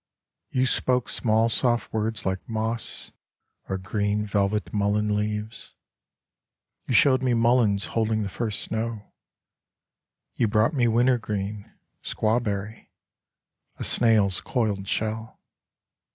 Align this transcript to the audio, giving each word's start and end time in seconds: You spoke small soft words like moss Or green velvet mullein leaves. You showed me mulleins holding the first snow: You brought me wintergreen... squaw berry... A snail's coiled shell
You 0.49 0.65
spoke 0.65 1.09
small 1.09 1.47
soft 1.47 1.93
words 1.93 2.25
like 2.25 2.49
moss 2.49 3.11
Or 3.69 3.77
green 3.77 4.25
velvet 4.25 4.73
mullein 4.73 5.15
leaves. 5.15 5.75
You 6.87 6.95
showed 6.95 7.21
me 7.21 7.33
mulleins 7.35 7.85
holding 7.89 8.23
the 8.23 8.27
first 8.27 8.61
snow: 8.61 9.13
You 10.33 10.47
brought 10.47 10.73
me 10.73 10.87
wintergreen... 10.87 11.71
squaw 12.03 12.41
berry... 12.41 12.89
A 13.77 13.83
snail's 13.83 14.41
coiled 14.41 14.87
shell 14.87 15.39